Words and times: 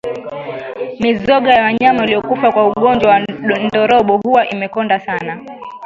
Mizoga 0.99 1.53
ya 1.53 1.63
wanyama 1.63 1.99
waliokufa 1.99 2.51
kwa 2.51 2.67
ugonjwa 2.67 3.11
wa 3.11 3.19
ndorobo 3.63 4.17
huwa 4.17 4.49
imekonda 4.49 4.99
sana 4.99 5.43